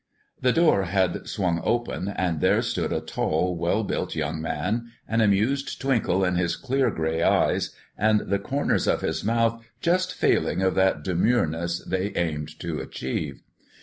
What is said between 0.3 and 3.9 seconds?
The door had swung open, and there stood a tall, well